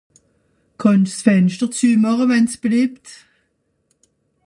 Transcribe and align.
Kann'sch 0.81 1.13
s'Fenschter 1.15 1.69
züemache 1.77 2.25
wann's 2.29 2.55
beliebt? 2.63 3.07